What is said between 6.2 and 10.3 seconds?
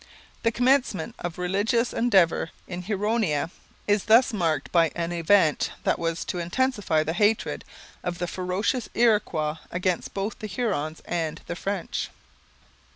to intensify the hatred of the ferocious Iroquois against